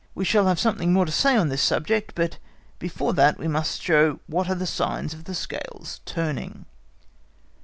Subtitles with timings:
[0.15, 2.39] We shall have something more to say on this subject, but
[2.79, 6.65] before that we must show what are the signs of the scales turning.